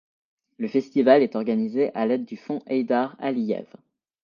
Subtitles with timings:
[0.57, 3.67] Le festival est organisé à l’aide du Fonds Heydar Aliyev.